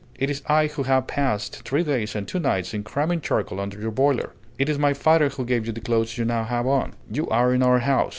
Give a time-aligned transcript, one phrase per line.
[0.17, 3.79] It is I who have passed three days and two nights in cramming charcoal under
[3.79, 4.31] your boiler.
[4.57, 6.95] It is my father who gave you the clothes you now have on.
[7.11, 8.09] You are in our house.